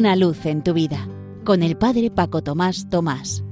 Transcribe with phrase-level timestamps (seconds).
[0.00, 1.06] Una luz en tu vida
[1.44, 3.44] con el Padre Paco Tomás Tomás.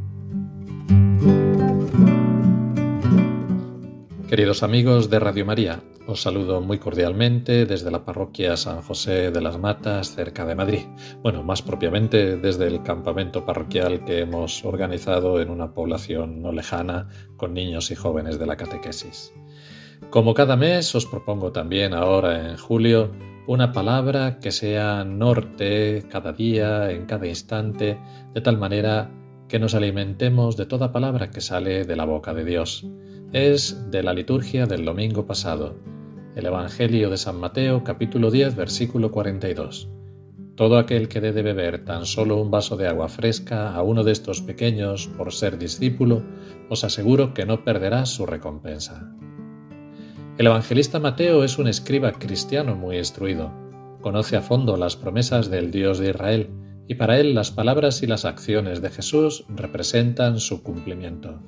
[4.31, 9.43] Queridos amigos de Radio María, os saludo muy cordialmente desde la parroquia San José de
[9.43, 10.87] las Matas, cerca de Madrid.
[11.23, 17.11] Bueno, más propiamente desde el campamento parroquial que hemos organizado en una población no lejana
[17.37, 19.35] con niños y jóvenes de la catequesis.
[20.11, 23.11] Como cada mes, os propongo también ahora en julio
[23.47, 27.99] una palabra que sea norte cada día, en cada instante,
[28.35, 29.11] de tal manera
[29.49, 32.87] que nos alimentemos de toda palabra que sale de la boca de Dios.
[33.33, 35.77] Es de la liturgia del domingo pasado,
[36.37, 39.91] el Evangelio de San Mateo capítulo 10 versículo 42.
[40.55, 44.05] Todo aquel que dé de beber tan solo un vaso de agua fresca a uno
[44.05, 46.23] de estos pequeños por ser discípulo,
[46.69, 49.15] os aseguro que no perderá su recompensa.
[50.39, 53.51] El evangelista Mateo es un escriba cristiano muy instruido.
[54.01, 56.49] Conoce a fondo las promesas del Dios de Israel
[56.87, 61.43] y para él las palabras y las acciones de Jesús representan su cumplimiento.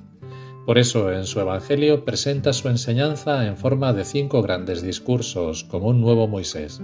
[0.65, 5.87] Por eso en su Evangelio presenta su enseñanza en forma de cinco grandes discursos como
[5.87, 6.81] un nuevo Moisés.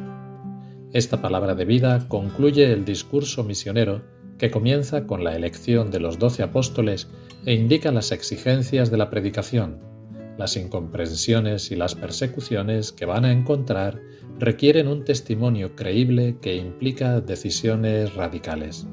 [0.94, 4.02] Esta palabra de vida concluye el discurso misionero
[4.38, 7.10] que comienza con la elección de los doce apóstoles
[7.45, 9.97] e indica las exigencias de la predicación,
[10.38, 14.00] las incomprensiones y las persecuciones que van a encontrar
[14.40, 18.88] requieren un testimonio creíble que implica decisiones radicales.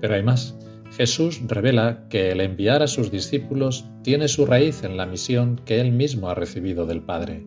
[0.00, 0.56] Pero hay más.
[0.96, 5.80] Jesús revela que el enviar a sus discípulos tiene su raíz en la misión que
[5.80, 7.46] él mismo ha recibido del Padre.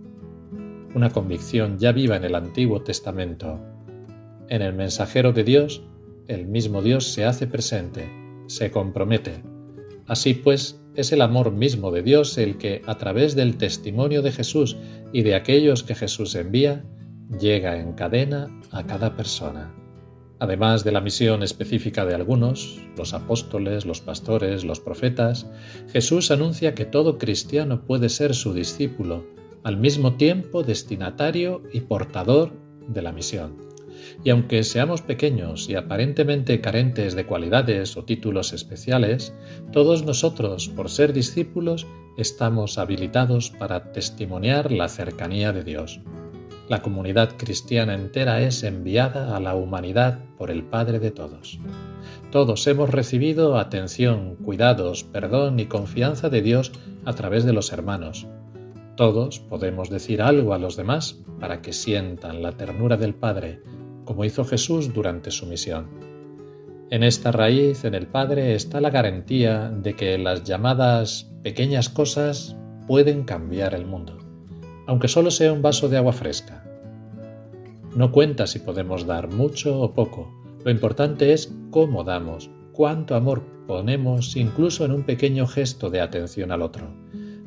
[0.96, 3.60] Una convicción ya viva en el Antiguo Testamento.
[4.50, 5.84] En el mensajero de Dios,
[6.28, 8.10] el mismo Dios se hace presente,
[8.48, 9.44] se compromete.
[10.08, 14.32] Así pues, es el amor mismo de Dios el que, a través del testimonio de
[14.32, 14.76] Jesús
[15.14, 16.84] y de aquellos que Jesús envía,
[17.40, 19.72] llega en cadena a cada persona.
[20.40, 25.48] Además de la misión específica de algunos, los apóstoles, los pastores, los profetas,
[25.94, 29.24] Jesús anuncia que todo cristiano puede ser su discípulo,
[29.64, 32.54] al mismo tiempo destinatario y portador
[32.88, 33.67] de la misión.
[34.24, 39.34] Y aunque seamos pequeños y aparentemente carentes de cualidades o títulos especiales,
[39.72, 41.86] todos nosotros, por ser discípulos,
[42.18, 46.02] estamos habilitados para testimoniar la cercanía de Dios.
[46.70, 51.60] La comunidad cristiana entera es enviada a la humanidad por el Padre de todos.
[52.32, 56.74] Todos hemos recibido atención, cuidados, perdón y confianza de Dios
[57.06, 58.28] a través de los hermanos.
[58.98, 63.62] Todos podemos decir algo a los demás para que sientan la ternura del Padre
[64.08, 65.88] como hizo Jesús durante su misión.
[66.90, 72.56] En esta raíz, en el Padre, está la garantía de que las llamadas pequeñas cosas
[72.88, 74.18] pueden cambiar el mundo,
[74.88, 76.64] aunque solo sea un vaso de agua fresca.
[77.94, 80.32] No cuenta si podemos dar mucho o poco,
[80.64, 86.54] lo importante es cómo damos, cuánto amor ponemos incluso en un pequeño gesto de atención
[86.54, 86.88] al otro.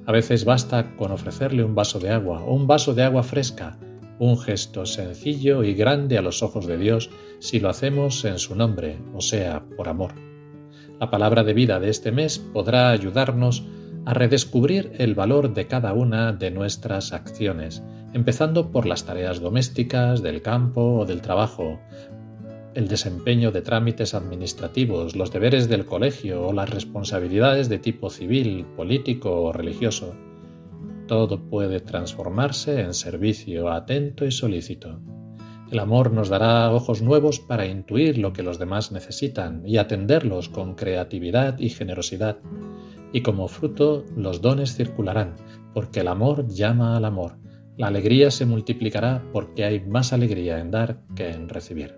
[0.05, 3.79] A veces basta con ofrecerle un vaso de agua o un vaso de agua fresca
[4.21, 8.55] un gesto sencillo y grande a los ojos de Dios si lo hacemos en su
[8.55, 10.13] nombre, o sea, por amor.
[11.01, 13.65] La palabra de vida de este mes podrá ayudarnos
[14.05, 17.83] a redescubrir el valor de cada una de nuestras acciones,
[18.13, 21.81] empezando por las tareas domésticas, del campo o del trabajo,
[22.75, 28.67] el desempeño de trámites administrativos, los deberes del colegio o las responsabilidades de tipo civil,
[28.77, 30.15] político o religioso
[31.11, 35.01] todo puede transformarse en servicio atento y solícito.
[35.73, 40.49] El amor nos dará ojos nuevos para intuir lo que los demás necesitan y atenderlos
[40.49, 42.39] con creatividad y generosidad.
[43.13, 45.35] Y como fruto los dones circularán,
[45.75, 47.39] porque el amor llama al amor.
[47.77, 51.97] La alegría se multiplicará porque hay más alegría en dar que en recibir.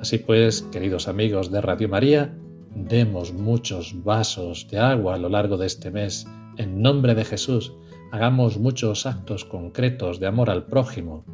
[0.00, 2.38] Así pues, queridos amigos de Radio María,
[2.72, 6.24] demos muchos vasos de agua a lo largo de este mes,
[6.58, 7.72] en nombre de Jesús,
[8.10, 11.24] hagamos muchos actos concretos de amor al prójimo,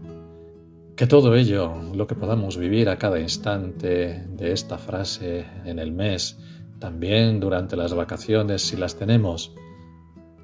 [0.96, 5.90] que todo ello, lo que podamos vivir a cada instante de esta frase en el
[5.90, 6.38] mes,
[6.78, 9.52] también durante las vacaciones si las tenemos,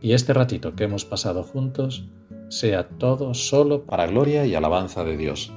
[0.02, 2.08] y este ratito que hemos pasado juntos,
[2.48, 5.52] sea todo solo para gloria y alabanza de Dios.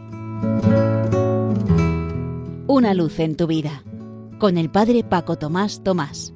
[2.68, 3.84] Una luz en tu vida,
[4.38, 6.34] con el Padre Paco Tomás Tomás.